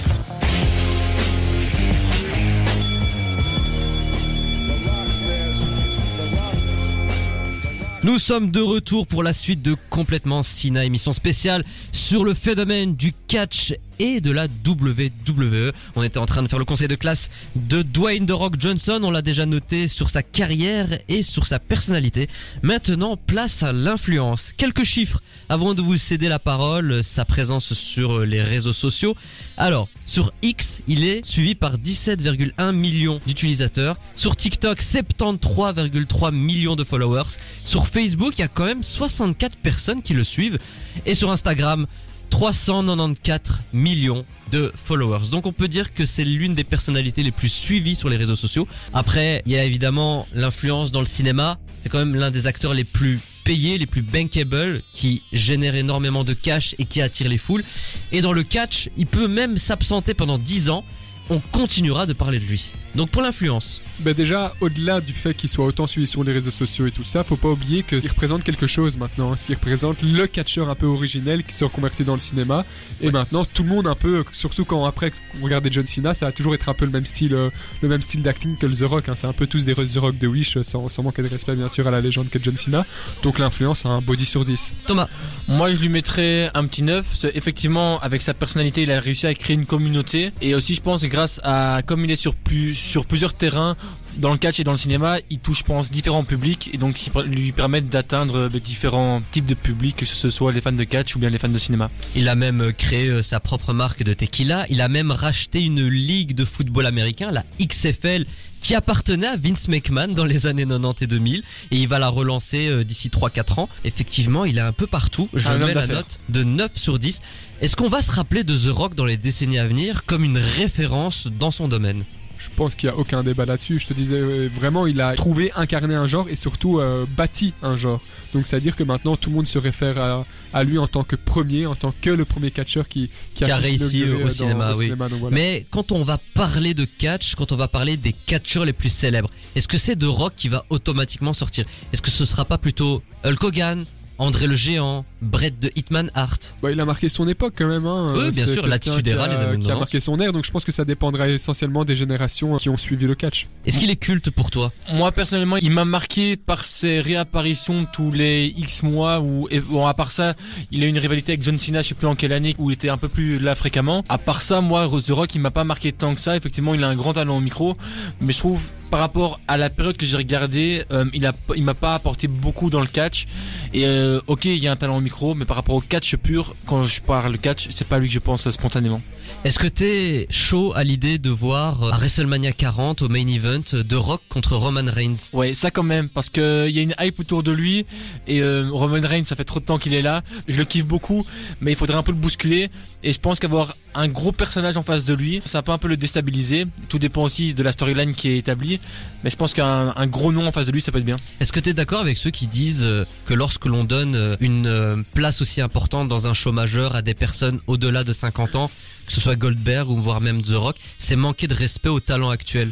Nous 8.04 8.20
sommes 8.20 8.52
de 8.52 8.60
retour 8.60 9.08
pour 9.08 9.24
la 9.24 9.32
suite 9.32 9.62
de 9.62 9.74
Complètement 9.90 10.44
Sina, 10.44 10.84
émission 10.84 11.12
spéciale 11.12 11.64
sur 11.90 12.24
le 12.24 12.34
phénomène 12.34 12.94
du 12.94 13.12
catch 13.26 13.74
et 14.02 14.20
de 14.20 14.32
la 14.32 14.46
WWE. 14.66 15.72
On 15.94 16.02
était 16.02 16.18
en 16.18 16.26
train 16.26 16.42
de 16.42 16.48
faire 16.48 16.58
le 16.58 16.64
conseil 16.64 16.88
de 16.88 16.96
classe 16.96 17.30
de 17.54 17.82
Dwayne 17.82 18.26
The 18.26 18.32
Rock 18.32 18.56
Johnson. 18.58 19.00
On 19.04 19.12
l'a 19.12 19.22
déjà 19.22 19.46
noté 19.46 19.86
sur 19.86 20.10
sa 20.10 20.24
carrière 20.24 20.88
et 21.08 21.22
sur 21.22 21.46
sa 21.46 21.60
personnalité. 21.60 22.28
Maintenant, 22.62 23.16
place 23.16 23.62
à 23.62 23.72
l'influence. 23.72 24.54
Quelques 24.56 24.82
chiffres 24.82 25.22
avant 25.48 25.74
de 25.74 25.82
vous 25.82 25.96
céder 25.96 26.28
la 26.28 26.40
parole, 26.40 27.04
sa 27.04 27.24
présence 27.24 27.74
sur 27.74 28.20
les 28.20 28.42
réseaux 28.42 28.72
sociaux. 28.72 29.14
Alors, 29.56 29.88
sur 30.04 30.32
X, 30.42 30.80
il 30.88 31.04
est 31.04 31.24
suivi 31.24 31.54
par 31.54 31.78
17,1 31.78 32.72
millions 32.72 33.20
d'utilisateurs. 33.24 33.96
Sur 34.16 34.34
TikTok, 34.34 34.82
73,3 34.82 36.34
millions 36.34 36.74
de 36.74 36.82
followers. 36.82 37.38
Sur 37.64 37.86
Facebook, 37.86 38.34
il 38.36 38.40
y 38.40 38.44
a 38.44 38.48
quand 38.48 38.64
même 38.64 38.82
64 38.82 39.56
personnes 39.58 40.02
qui 40.02 40.14
le 40.14 40.24
suivent. 40.24 40.58
Et 41.06 41.14
sur 41.14 41.30
Instagram, 41.30 41.86
394 42.32 43.60
millions 43.74 44.24
de 44.50 44.72
followers. 44.74 45.28
Donc 45.30 45.44
on 45.44 45.52
peut 45.52 45.68
dire 45.68 45.92
que 45.92 46.06
c'est 46.06 46.24
l'une 46.24 46.54
des 46.54 46.64
personnalités 46.64 47.22
les 47.22 47.30
plus 47.30 47.50
suivies 47.50 47.94
sur 47.94 48.08
les 48.08 48.16
réseaux 48.16 48.36
sociaux. 48.36 48.66
Après, 48.94 49.42
il 49.44 49.52
y 49.52 49.56
a 49.58 49.64
évidemment 49.64 50.26
l'influence 50.32 50.92
dans 50.92 51.00
le 51.00 51.06
cinéma. 51.06 51.58
C'est 51.82 51.90
quand 51.90 51.98
même 51.98 52.14
l'un 52.14 52.30
des 52.30 52.46
acteurs 52.46 52.72
les 52.72 52.84
plus 52.84 53.20
payés, 53.44 53.76
les 53.76 53.84
plus 53.84 54.00
bankable, 54.00 54.80
qui 54.94 55.22
génère 55.34 55.74
énormément 55.74 56.24
de 56.24 56.32
cash 56.32 56.74
et 56.78 56.86
qui 56.86 57.02
attire 57.02 57.28
les 57.28 57.36
foules. 57.36 57.64
Et 58.12 58.22
dans 58.22 58.32
le 58.32 58.42
catch, 58.42 58.88
il 58.96 59.06
peut 59.06 59.28
même 59.28 59.58
s'absenter 59.58 60.14
pendant 60.14 60.38
10 60.38 60.70
ans. 60.70 60.84
On 61.28 61.38
continuera 61.38 62.06
de 62.06 62.14
parler 62.14 62.38
de 62.38 62.46
lui. 62.46 62.72
Donc 62.94 63.10
pour 63.10 63.22
l'influence, 63.22 63.80
Ben 64.00 64.14
déjà, 64.14 64.52
au-delà 64.60 65.00
du 65.00 65.12
fait 65.12 65.32
qu'il 65.34 65.48
soit 65.48 65.64
autant 65.64 65.86
suivi 65.86 66.06
sur 66.06 66.24
les 66.24 66.32
réseaux 66.32 66.50
sociaux 66.50 66.86
et 66.86 66.90
tout 66.90 67.04
ça, 67.04 67.22
faut 67.24 67.36
pas 67.36 67.48
oublier 67.50 67.82
qu'il 67.84 68.06
représente 68.08 68.42
quelque 68.42 68.66
chose 68.66 68.96
maintenant. 68.96 69.32
hein. 69.32 69.36
Il 69.48 69.54
représente 69.54 70.02
le 70.02 70.26
catcheur 70.26 70.68
un 70.68 70.74
peu 70.74 70.86
originel 70.86 71.44
qui 71.44 71.54
s'est 71.54 71.64
reconverti 71.64 72.02
dans 72.02 72.14
le 72.14 72.18
cinéma. 72.20 72.64
Et 73.00 73.10
maintenant, 73.12 73.44
tout 73.44 73.62
le 73.62 73.68
monde 73.68 73.86
un 73.86 73.94
peu, 73.94 74.24
surtout 74.32 74.64
quand 74.64 74.84
après 74.86 75.12
vous 75.34 75.44
regardez 75.44 75.70
John 75.70 75.86
Cena, 75.86 76.14
ça 76.14 76.26
va 76.26 76.32
toujours 76.32 76.54
être 76.54 76.68
un 76.68 76.74
peu 76.74 76.84
le 76.84 76.90
même 76.90 77.06
style, 77.06 77.34
euh, 77.34 77.50
le 77.80 77.88
même 77.88 78.02
style 78.02 78.22
d'acting 78.22 78.56
que 78.58 78.66
le 78.66 78.74
The 78.74 78.82
Rock. 78.88 79.08
hein. 79.08 79.14
C'est 79.14 79.26
un 79.28 79.32
peu 79.32 79.46
tous 79.46 79.64
des 79.64 79.74
The 79.74 79.96
Rock 79.98 80.18
de 80.18 80.26
Wish, 80.26 80.56
euh, 80.56 80.62
sans, 80.64 80.88
sans 80.88 81.02
manquer 81.04 81.22
de 81.22 81.28
respect 81.28 81.54
bien 81.54 81.68
sûr 81.68 81.86
à 81.86 81.90
la 81.90 82.00
légende 82.00 82.28
qu'est 82.28 82.42
John 82.42 82.56
Cena. 82.56 82.84
Donc 83.22 83.38
l'influence 83.38 83.86
a 83.86 83.90
un 83.90 84.00
body 84.00 84.26
sur 84.26 84.44
10. 84.44 84.72
Thomas. 84.86 85.08
Moi, 85.48 85.72
je 85.72 85.78
lui 85.78 85.88
mettrais 85.88 86.50
un 86.54 86.66
petit 86.66 86.82
9. 86.82 87.06
C'est- 87.14 87.36
Effectivement, 87.36 88.00
avec 88.00 88.20
sa 88.22 88.34
personnalité, 88.34 88.82
il 88.82 88.90
a 88.90 88.98
réussi 89.00 89.26
à 89.26 89.34
créer 89.34 89.54
une 89.54 89.66
communauté. 89.66 90.32
Et 90.40 90.54
aussi, 90.54 90.74
je 90.74 90.80
pense, 90.80 91.04
grâce 91.04 91.40
à, 91.44 91.82
comme 91.86 92.04
il 92.04 92.10
est 92.10 92.16
sur, 92.16 92.34
plus, 92.34 92.74
sur 92.82 93.06
plusieurs 93.06 93.34
terrains, 93.34 93.76
dans 94.18 94.32
le 94.32 94.38
catch 94.38 94.60
et 94.60 94.64
dans 94.64 94.72
le 94.72 94.78
cinéma, 94.78 95.16
il 95.30 95.38
touche, 95.38 95.60
je 95.60 95.64
pense, 95.64 95.90
différents 95.90 96.24
publics. 96.24 96.70
Et 96.72 96.78
donc, 96.78 96.98
lui 97.26 97.52
permettent 97.52 97.88
d'atteindre 97.88 98.36
euh, 98.36 98.48
différents 98.48 99.22
types 99.30 99.46
de 99.46 99.54
publics, 99.54 99.96
que 99.96 100.06
ce 100.06 100.30
soit 100.30 100.52
les 100.52 100.60
fans 100.60 100.72
de 100.72 100.84
catch 100.84 101.16
ou 101.16 101.18
bien 101.18 101.30
les 101.30 101.38
fans 101.38 101.48
de 101.48 101.58
cinéma. 101.58 101.90
Il 102.14 102.28
a 102.28 102.34
même 102.34 102.60
euh, 102.60 102.72
créé 102.72 103.08
euh, 103.08 103.22
sa 103.22 103.40
propre 103.40 103.72
marque 103.72 104.02
de 104.02 104.12
tequila. 104.12 104.66
Il 104.68 104.80
a 104.80 104.88
même 104.88 105.10
racheté 105.10 105.62
une 105.62 105.86
ligue 105.86 106.34
de 106.34 106.44
football 106.44 106.86
américain, 106.86 107.30
la 107.30 107.44
XFL, 107.60 108.26
qui 108.60 108.74
appartenait 108.74 109.28
à 109.28 109.36
Vince 109.36 109.68
McMahon 109.68 110.08
dans 110.08 110.24
les 110.24 110.46
années 110.46 110.66
90 110.66 111.04
et 111.04 111.06
2000. 111.06 111.42
Et 111.70 111.76
il 111.76 111.88
va 111.88 111.98
la 111.98 112.08
relancer 112.08 112.84
d'ici 112.84 113.08
3-4 113.08 113.60
ans. 113.60 113.68
Effectivement, 113.84 114.44
il 114.44 114.58
est 114.58 114.62
un 114.62 114.72
peu 114.72 114.86
partout. 114.86 115.28
Je 115.34 115.48
Un 115.48 115.58
mets 115.58 115.74
la 115.74 115.86
note 115.86 116.20
de 116.28 116.44
9 116.44 116.76
sur 116.76 116.98
10. 116.98 117.20
Est-ce 117.60 117.76
qu'on 117.76 117.88
va 117.88 118.02
se 118.02 118.12
rappeler 118.12 118.44
de 118.44 118.56
The 118.56 118.72
Rock 118.72 118.94
dans 118.94 119.04
les 119.04 119.16
décennies 119.16 119.58
à 119.58 119.66
venir 119.66 120.04
comme 120.04 120.22
une 120.22 120.38
référence 120.38 121.26
dans 121.26 121.50
son 121.50 121.66
domaine? 121.66 122.04
Je 122.42 122.50
pense 122.56 122.74
qu'il 122.74 122.88
y 122.88 122.90
a 122.90 122.96
aucun 122.96 123.22
débat 123.22 123.44
là-dessus. 123.46 123.78
Je 123.78 123.86
te 123.86 123.94
disais 123.94 124.16
euh, 124.18 124.48
vraiment, 124.52 124.86
il 124.88 125.00
a 125.00 125.14
trouvé, 125.14 125.52
incarné 125.54 125.94
un 125.94 126.06
genre 126.08 126.28
et 126.28 126.34
surtout 126.36 126.80
euh, 126.80 127.06
bâti 127.16 127.54
un 127.62 127.76
genre. 127.76 128.00
Donc 128.34 128.46
c'est 128.46 128.56
à 128.56 128.60
dire 128.60 128.74
que 128.74 128.82
maintenant 128.82 129.14
tout 129.16 129.30
le 129.30 129.36
monde 129.36 129.46
se 129.46 129.58
réfère 129.58 129.96
à, 129.98 130.26
à 130.52 130.64
lui 130.64 130.76
en 130.78 130.86
tant 130.88 131.04
que 131.04 131.14
premier, 131.14 131.66
en 131.66 131.74
tant 131.76 131.94
que 132.00 132.10
le 132.10 132.24
premier 132.24 132.50
catcheur 132.50 132.88
qui, 132.88 133.10
Qui 133.34 133.44
a 133.44 133.56
réussi 133.56 134.02
au 134.04 134.06
euh, 134.06 134.24
dans- 134.24 134.30
cinéma, 134.30 134.72
oui. 134.76 134.88
donc 134.88 134.98
voilà. 135.20 135.34
Mais 135.34 135.66
quand 135.70 135.92
on 135.92 136.02
va 136.02 136.18
parler 136.34 136.74
de 136.74 136.84
catch, 136.84 137.36
quand 137.36 137.52
on 137.52 137.56
va 137.56 137.68
parler 137.68 137.96
des 137.96 138.12
catcheurs 138.12 138.64
les 138.64 138.72
plus 138.72 138.88
célèbres, 138.88 139.30
est-ce 139.54 139.68
que 139.68 139.78
c'est 139.78 139.94
The 139.96 140.04
Rock 140.04 140.32
qui 140.36 140.48
va 140.48 140.64
automatiquement 140.68 141.32
sortir? 141.34 141.64
Est-ce 141.92 142.02
que 142.02 142.10
ce 142.10 142.24
sera 142.24 142.44
pas 142.44 142.58
plutôt 142.58 143.02
Hulk 143.24 143.44
Hogan, 143.44 143.84
André 144.18 144.46
le 144.46 144.54
Géant, 144.54 145.04
Brett 145.20 145.58
de 145.58 145.70
Hitman 145.74 146.10
Hart. 146.14 146.54
Bah, 146.62 146.70
il 146.70 146.80
a 146.80 146.84
marqué 146.84 147.08
son 147.08 147.26
époque 147.28 147.54
quand 147.56 147.66
même. 147.66 147.86
Hein. 147.86 148.12
Oui, 148.16 148.30
bien 148.30 148.46
C'est 148.46 148.52
sûr, 148.54 148.66
l'attitude 148.66 149.04
les 149.06 149.12
années 149.12 149.34
Qui 149.34 149.42
a 149.42 149.56
90. 149.56 149.78
marqué 149.78 150.00
son 150.00 150.16
air, 150.18 150.32
donc 150.32 150.44
je 150.44 150.50
pense 150.50 150.64
que 150.64 150.72
ça 150.72 150.84
dépendra 150.84 151.28
essentiellement 151.28 151.84
des 151.84 151.96
générations 151.96 152.56
qui 152.56 152.68
ont 152.68 152.76
suivi 152.76 153.06
le 153.06 153.14
catch. 153.14 153.48
Est-ce 153.66 153.78
qu'il 153.78 153.90
est 153.90 153.96
culte 153.96 154.30
pour 154.30 154.50
toi? 154.50 154.72
Moi 154.94 155.10
personnellement, 155.12 155.56
il 155.56 155.70
m'a 155.70 155.84
marqué 155.84 156.36
par 156.36 156.64
ses 156.64 157.00
réapparitions 157.00 157.86
tous 157.92 158.10
les 158.10 158.52
X 158.56 158.82
mois 158.82 159.20
ou 159.20 159.48
et 159.50 159.60
bon 159.60 159.86
à 159.86 159.94
part 159.94 160.12
ça, 160.12 160.34
il 160.70 160.82
a 160.82 160.86
eu 160.86 160.88
une 160.88 160.98
rivalité 160.98 161.32
avec 161.32 161.42
John 161.44 161.58
Cena, 161.58 161.82
je 161.82 161.88
sais 161.88 161.94
plus 161.94 162.06
en 162.06 162.14
quelle 162.14 162.32
année 162.32 162.54
où 162.58 162.70
il 162.70 162.74
était 162.74 162.88
un 162.90 162.98
peu 162.98 163.08
plus 163.08 163.38
là 163.38 163.54
fréquemment. 163.54 164.04
À 164.08 164.18
part 164.18 164.42
ça, 164.42 164.60
moi 164.60 164.88
The 164.88 165.10
Rock, 165.10 165.34
il 165.34 165.40
m'a 165.40 165.50
pas 165.50 165.64
marqué 165.64 165.92
tant 165.92 166.14
que 166.14 166.20
ça. 166.20 166.36
Effectivement, 166.36 166.74
il 166.74 166.84
a 166.84 166.88
un 166.88 166.96
grand 166.96 167.14
talent 167.14 167.36
au 167.36 167.40
micro, 167.40 167.76
mais 168.20 168.32
je 168.32 168.38
trouve 168.38 168.62
par 168.92 169.00
rapport 169.00 169.40
à 169.48 169.56
la 169.56 169.70
période 169.70 169.96
que 169.96 170.04
j'ai 170.04 170.18
regardé, 170.18 170.84
euh, 170.92 171.06
il 171.14 171.24
a 171.24 171.32
il 171.56 171.64
m'a 171.64 171.72
pas 171.72 171.94
apporté 171.94 172.28
beaucoup 172.28 172.68
dans 172.68 172.82
le 172.82 172.86
catch. 172.86 173.26
Et 173.72 173.86
euh, 173.86 174.20
OK, 174.26 174.44
il 174.44 174.58
y 174.58 174.68
a 174.68 174.72
un 174.72 174.76
talent 174.76 174.98
au 174.98 175.00
micro, 175.00 175.34
mais 175.34 175.46
par 175.46 175.56
rapport 175.56 175.76
au 175.76 175.80
catch 175.80 176.14
pur, 176.16 176.54
quand 176.66 176.84
je 176.84 177.00
parle 177.00 177.38
catch, 177.38 177.68
c'est 177.70 177.88
pas 177.88 177.98
lui 177.98 178.08
que 178.08 178.12
je 178.12 178.18
pense 178.18 178.46
euh, 178.46 178.50
spontanément. 178.50 179.00
Est-ce 179.44 179.58
que 179.58 179.66
t'es 179.66 180.26
chaud 180.30 180.72
à 180.76 180.84
l'idée 180.84 181.18
de 181.18 181.30
voir 181.30 181.82
à 181.92 181.96
WrestleMania 181.96 182.52
40 182.52 183.02
au 183.02 183.08
main 183.08 183.26
event 183.26 183.62
The 183.62 183.94
Rock 183.94 184.20
contre 184.28 184.56
Roman 184.56 184.84
Reigns? 184.86 185.30
Ouais, 185.32 185.54
ça 185.54 185.70
quand 185.70 185.82
même, 185.82 186.08
parce 186.10 186.28
que 186.30 186.68
il 186.68 186.76
y 186.76 186.78
a 186.78 186.82
une 186.82 186.94
hype 187.00 187.18
autour 187.18 187.42
de 187.42 187.50
lui 187.50 187.86
et 188.26 188.42
euh, 188.42 188.68
Roman 188.70 189.00
Reigns, 189.02 189.24
ça 189.24 189.34
fait 189.34 189.44
trop 189.44 189.58
de 189.58 189.64
temps 189.64 189.78
qu'il 189.78 189.94
est 189.94 190.02
là. 190.02 190.22
Je 190.46 190.58
le 190.58 190.64
kiffe 190.64 190.86
beaucoup, 190.86 191.26
mais 191.60 191.72
il 191.72 191.76
faudrait 191.76 191.96
un 191.96 192.02
peu 192.02 192.12
le 192.12 192.18
bousculer. 192.18 192.70
Et 193.02 193.12
je 193.12 193.18
pense 193.18 193.40
qu'avoir 193.40 193.74
un 193.94 194.08
gros 194.08 194.32
personnage 194.32 194.76
en 194.76 194.82
face 194.82 195.04
de 195.04 195.14
lui, 195.14 195.42
ça 195.44 195.62
peut 195.62 195.72
un 195.72 195.78
peu 195.78 195.88
le 195.88 195.96
déstabiliser. 195.96 196.66
Tout 196.88 196.98
dépend 196.98 197.22
aussi 197.22 197.54
de 197.54 197.62
la 197.62 197.72
storyline 197.72 198.14
qui 198.14 198.28
est 198.28 198.38
établie, 198.38 198.80
mais 199.24 199.30
je 199.30 199.36
pense 199.36 199.54
qu'un 199.54 199.92
un 199.94 200.06
gros 200.06 200.32
nom 200.32 200.46
en 200.46 200.52
face 200.52 200.66
de 200.66 200.72
lui, 200.72 200.80
ça 200.80 200.92
peut 200.92 200.98
être 200.98 201.04
bien. 201.04 201.16
Est-ce 201.40 201.52
que 201.52 201.60
t'es 201.60 201.74
d'accord 201.74 202.00
avec 202.00 202.18
ceux 202.18 202.30
qui 202.30 202.46
disent 202.46 202.84
euh, 202.84 203.04
que 203.26 203.34
lorsque 203.34 203.66
l'on 203.66 203.84
donne 203.84 204.14
euh, 204.14 204.36
une 204.40 204.66
euh, 204.66 204.96
place 205.14 205.42
aussi 205.42 205.60
importante 205.60 206.08
dans 206.08 206.26
un 206.26 206.34
show 206.34 206.52
majeur 206.52 206.96
à 206.96 207.02
des 207.02 207.14
personnes 207.14 207.60
au-delà 207.66 208.04
de 208.04 208.12
50 208.12 208.56
ans, 208.56 208.70
que 209.06 209.12
ce 209.12 209.20
soit 209.20 209.36
Goldberg 209.36 209.90
ou 209.90 209.96
voire 209.96 210.20
même 210.20 210.42
The 210.42 210.54
Rock, 210.54 210.76
c'est 210.98 211.16
manquer 211.16 211.46
de 211.46 211.54
respect 211.54 211.88
au 211.88 212.00
talent 212.00 212.30
actuel? 212.30 212.70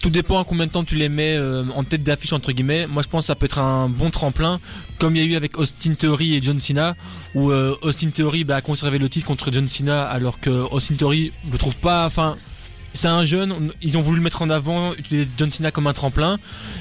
Tout 0.00 0.10
dépend 0.10 0.40
à 0.40 0.44
combien 0.44 0.66
de 0.66 0.70
temps 0.70 0.84
tu 0.84 0.94
les 0.94 1.08
mets 1.08 1.36
euh, 1.36 1.64
en 1.74 1.82
tête 1.82 2.04
d'affiche 2.04 2.32
entre 2.32 2.52
guillemets. 2.52 2.86
Moi, 2.86 3.02
je 3.02 3.08
pense 3.08 3.24
que 3.24 3.26
ça 3.26 3.34
peut 3.34 3.46
être 3.46 3.58
un 3.58 3.88
bon 3.88 4.10
tremplin, 4.10 4.60
comme 4.98 5.16
il 5.16 5.22
y 5.22 5.24
a 5.24 5.28
eu 5.28 5.34
avec 5.34 5.58
Austin 5.58 5.94
Theory 5.94 6.36
et 6.36 6.42
John 6.42 6.60
Cena, 6.60 6.94
où 7.34 7.50
euh, 7.50 7.74
Austin 7.82 8.10
Theory 8.10 8.44
bah, 8.44 8.56
a 8.56 8.60
conservé 8.60 8.98
le 8.98 9.08
titre 9.08 9.26
contre 9.26 9.52
John 9.52 9.68
Cena, 9.68 10.04
alors 10.04 10.38
que 10.38 10.50
Austin 10.50 10.94
Theory, 10.94 11.32
le 11.50 11.58
trouve 11.58 11.76
pas, 11.76 12.06
enfin. 12.06 12.36
C'est 12.94 13.06
un 13.06 13.24
jeune, 13.24 13.70
ils 13.82 13.98
ont 13.98 14.02
voulu 14.02 14.16
le 14.16 14.22
mettre 14.22 14.40
en 14.40 14.48
avant, 14.48 14.94
utiliser 14.94 15.28
John 15.36 15.52
Cena 15.52 15.70
comme 15.70 15.86
un 15.86 15.92
tremplin, 15.92 16.38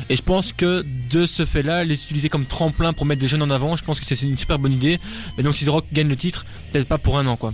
et 0.09 0.15
je 0.15 0.21
pense 0.21 0.53
que 0.53 0.83
de 1.11 1.25
ce 1.25 1.45
fait-là, 1.45 1.83
les 1.83 1.95
utiliser 1.95 2.29
comme 2.29 2.45
tremplin 2.45 2.93
pour 2.93 3.05
mettre 3.05 3.21
des 3.21 3.27
jeunes 3.27 3.43
en 3.43 3.49
avant, 3.49 3.75
je 3.75 3.83
pense 3.83 3.99
que 3.99 4.05
c'est 4.05 4.19
une 4.23 4.37
super 4.37 4.57
bonne 4.57 4.71
idée. 4.71 4.99
Mais 5.37 5.43
donc 5.43 5.53
si 5.53 5.65
The 5.65 5.69
Rock 5.69 5.85
gagne 5.91 6.07
le 6.07 6.15
titre, 6.15 6.45
peut-être 6.71 6.87
pas 6.87 6.97
pour 6.97 7.19
un 7.19 7.27
an 7.27 7.35
quoi. 7.35 7.53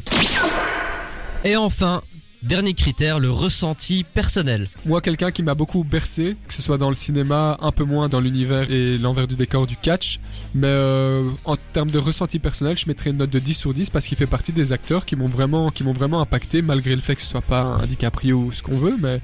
Et 1.44 1.58
enfin, 1.58 2.04
dernier 2.44 2.74
critère, 2.74 3.20
le 3.20 3.32
ressenti 3.32 4.04
personnel. 4.04 4.70
Moi, 4.86 5.02
quelqu'un 5.02 5.32
qui 5.32 5.44
m'a 5.44 5.56
beaucoup 5.56 5.84
bercé, 5.84 6.36
que 6.48 6.54
ce 6.54 6.62
soit 6.62 6.78
dans 6.78 6.90
le 6.90 6.96
cinéma, 6.96 7.58
un 7.62 7.72
peu 7.72 7.86
moins 7.86 8.10
dans 8.10 8.20
l'univers 8.20 8.70
et 8.70 8.98
l'envers 8.98 9.28
du 9.28 9.36
décor 9.36 9.66
du 9.66 9.78
catch, 9.78 10.20
mais 10.54 10.68
euh, 10.68 11.24
en 11.46 11.56
termes 11.74 11.90
de 11.90 12.00
ressenti 12.00 12.40
personnel, 12.40 12.78
je 12.78 12.86
mettrais 12.88 13.12
une 13.12 13.18
note 13.18 13.30
de 13.30 13.40
10 13.40 13.54
sur 13.54 13.74
10 13.74 13.90
parce 13.90 14.06
qu'il 14.06 14.18
fait 14.18 14.28
partie 14.28 14.52
des 14.52 14.74
acteurs 14.74 15.06
qui 15.06 15.16
m'ont 15.16 15.30
vraiment, 15.30 15.72
qui 15.72 15.84
m'ont 15.84 15.94
vraiment 15.94 16.20
impacté, 16.20 16.62
malgré 16.62 16.96
le 16.96 17.02
fait 17.02 17.16
que 17.16 17.22
ce 17.22 17.28
soit 17.28 17.42
pas 17.42 17.62
un 17.62 17.86
DiCaprio 17.86 18.38
ou 18.38 18.52
ce 18.52 18.62
qu'on 18.62 18.78
veut, 18.78 18.98
mais 19.02 19.22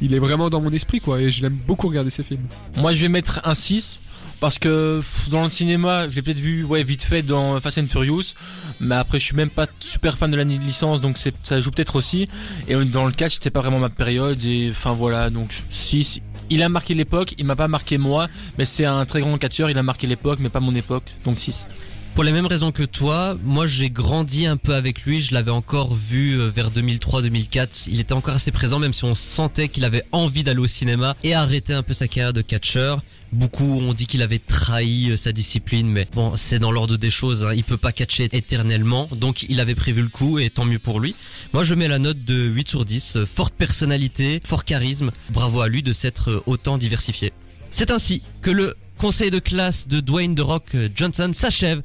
il 0.00 0.14
est 0.14 0.18
vraiment 0.18 0.50
dans 0.50 0.60
mon 0.60 0.72
esprit, 0.72 1.00
quoi, 1.00 1.20
et 1.20 1.30
je 1.30 1.42
l'aime 1.42 1.58
beaucoup 1.66 1.88
regarder 1.88 2.10
ses 2.10 2.22
films. 2.22 2.46
Moi, 2.78 2.92
je 2.92 3.02
vais 3.02 3.08
mettre 3.08 3.40
un 3.44 3.54
6 3.54 4.00
parce 4.42 4.58
que 4.58 5.00
dans 5.30 5.44
le 5.44 5.50
cinéma, 5.50 6.08
je 6.08 6.16
l'ai 6.16 6.22
peut-être 6.22 6.40
vu 6.40 6.64
ouais 6.64 6.82
vite 6.82 7.04
fait 7.04 7.22
dans 7.22 7.60
Fast 7.60 7.78
and 7.78 7.86
Furious, 7.86 8.34
mais 8.80 8.96
après 8.96 9.20
je 9.20 9.24
suis 9.26 9.36
même 9.36 9.50
pas 9.50 9.68
super 9.78 10.18
fan 10.18 10.32
de 10.32 10.36
la 10.36 10.42
licence 10.42 11.00
donc 11.00 11.16
ça 11.16 11.60
joue 11.60 11.70
peut-être 11.70 11.94
aussi 11.94 12.28
et 12.66 12.74
dans 12.74 13.06
le 13.06 13.12
catch, 13.12 13.34
c'était 13.34 13.50
pas 13.50 13.60
vraiment 13.60 13.78
ma 13.78 13.88
période 13.88 14.44
et 14.44 14.70
enfin 14.72 14.94
voilà, 14.94 15.30
donc 15.30 15.62
6 15.70 16.18
il 16.50 16.60
a 16.64 16.68
marqué 16.68 16.94
l'époque, 16.94 17.36
il 17.38 17.46
m'a 17.46 17.54
pas 17.54 17.68
marqué 17.68 17.98
moi, 17.98 18.26
mais 18.58 18.64
c'est 18.64 18.84
un 18.84 19.06
très 19.06 19.20
grand 19.20 19.38
catcheur, 19.38 19.70
il 19.70 19.78
a 19.78 19.84
marqué 19.84 20.08
l'époque 20.08 20.40
mais 20.42 20.48
pas 20.48 20.58
mon 20.58 20.74
époque, 20.74 21.04
donc 21.24 21.38
6. 21.38 21.68
Pour 22.16 22.24
les 22.24 22.32
mêmes 22.32 22.46
raisons 22.46 22.72
que 22.72 22.82
toi, 22.82 23.36
moi 23.44 23.68
j'ai 23.68 23.90
grandi 23.90 24.46
un 24.46 24.56
peu 24.56 24.74
avec 24.74 25.02
lui, 25.02 25.20
je 25.20 25.34
l'avais 25.34 25.52
encore 25.52 25.94
vu 25.94 26.32
euh, 26.32 26.48
vers 26.48 26.72
2003-2004, 26.72 27.84
il 27.92 28.00
était 28.00 28.12
encore 28.12 28.34
assez 28.34 28.50
présent 28.50 28.80
même 28.80 28.92
si 28.92 29.04
on 29.04 29.14
sentait 29.14 29.68
qu'il 29.68 29.84
avait 29.84 30.02
envie 30.10 30.42
d'aller 30.42 30.58
au 30.58 30.66
cinéma 30.66 31.14
et 31.22 31.32
arrêter 31.32 31.74
un 31.74 31.84
peu 31.84 31.94
sa 31.94 32.08
carrière 32.08 32.32
de 32.32 32.42
catcheur. 32.42 33.02
Beaucoup 33.32 33.80
ont 33.80 33.94
dit 33.94 34.06
qu'il 34.06 34.20
avait 34.20 34.38
trahi 34.38 35.10
euh, 35.10 35.16
sa 35.16 35.32
discipline, 35.32 35.88
mais 35.88 36.06
bon, 36.14 36.34
c'est 36.36 36.58
dans 36.58 36.70
l'ordre 36.70 36.98
des 36.98 37.10
choses, 37.10 37.46
hein. 37.46 37.54
il 37.54 37.64
peut 37.64 37.78
pas 37.78 37.90
catcher 37.90 38.28
éternellement, 38.32 39.08
donc 39.10 39.46
il 39.48 39.58
avait 39.58 39.74
prévu 39.74 40.02
le 40.02 40.08
coup 40.08 40.38
et 40.38 40.50
tant 40.50 40.66
mieux 40.66 40.78
pour 40.78 41.00
lui. 41.00 41.14
Moi 41.54 41.64
je 41.64 41.74
mets 41.74 41.88
la 41.88 41.98
note 41.98 42.22
de 42.24 42.34
8 42.34 42.68
sur 42.68 42.84
10, 42.84 43.16
euh, 43.16 43.26
forte 43.26 43.54
personnalité, 43.54 44.42
fort 44.44 44.66
charisme, 44.66 45.12
bravo 45.30 45.62
à 45.62 45.68
lui 45.68 45.82
de 45.82 45.94
s'être 45.94 46.30
euh, 46.30 46.42
autant 46.44 46.76
diversifié. 46.76 47.32
C'est 47.70 47.90
ainsi 47.90 48.20
que 48.42 48.50
le 48.50 48.76
conseil 48.98 49.30
de 49.30 49.38
classe 49.38 49.88
de 49.88 50.00
Dwayne 50.00 50.34
The 50.34 50.40
Rock 50.40 50.76
Johnson 50.94 51.32
s'achève. 51.34 51.80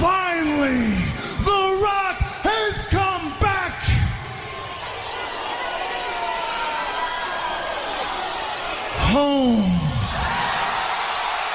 Finally, 0.00 0.96
The 1.44 1.80
Rock 1.80 2.18
has 2.42 2.88
come 2.90 3.30
back. 3.40 3.72